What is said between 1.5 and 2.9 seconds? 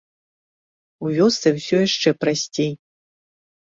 ўсё яшчэ прасцей.